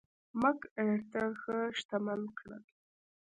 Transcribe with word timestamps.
مک 0.41 0.59
ارتر 0.83 1.29
ښه 1.41 1.57
شتمن 1.79 2.21
کړل. 2.37 2.63